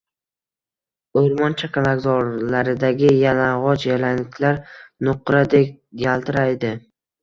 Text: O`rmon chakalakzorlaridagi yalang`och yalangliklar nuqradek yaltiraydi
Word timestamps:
O`rmon 1.21 1.57
chakalakzorlaridagi 1.63 3.13
yalang`och 3.21 3.87
yalangliklar 3.91 4.61
nuqradek 5.07 5.75
yaltiraydi 6.09 6.79